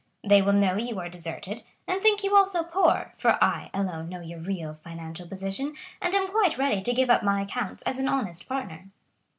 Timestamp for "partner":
8.49-8.87